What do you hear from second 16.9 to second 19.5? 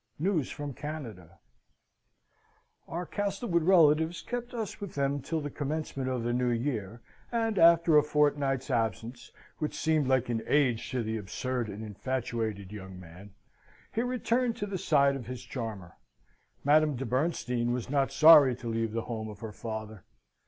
de Bernstein was not sorry to leave the home of